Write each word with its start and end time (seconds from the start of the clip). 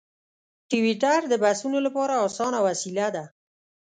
ټویټر 0.69 1.19
د 1.29 1.33
بحثونو 1.43 1.77
لپاره 1.85 2.13
اسانه 2.27 2.59
وسیله 2.67 3.07
ده. 3.15 3.23